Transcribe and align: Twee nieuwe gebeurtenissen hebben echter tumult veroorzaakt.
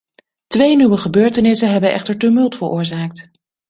Twee 0.47 0.75
nieuwe 0.75 0.97
gebeurtenissen 0.97 1.71
hebben 1.71 1.93
echter 1.93 2.17
tumult 2.17 2.55
veroorzaakt. 2.55 3.29